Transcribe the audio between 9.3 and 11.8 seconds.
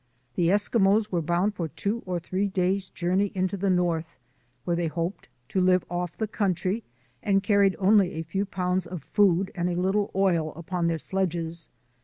and a little oil upon their sledges.